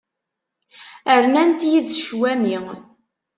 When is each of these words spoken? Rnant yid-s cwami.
Rnant 1.21 1.61
yid-s 1.69 1.97
cwami. 2.07 2.57